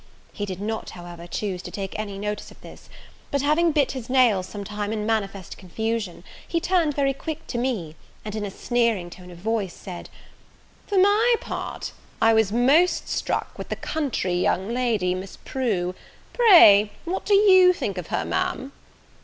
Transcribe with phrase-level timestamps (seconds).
[0.33, 2.89] He did not however, choose to take any notice of this:
[3.29, 7.59] but, having bit his nails some time in manifest confusion, he turned very quick to
[7.59, 10.09] me, and in a sneering tone of voice, said,
[10.87, 15.93] "For my part, I was most struck with the country young lady, Miss Prue;
[16.33, 18.71] pray what do you think of her, Ma'am?"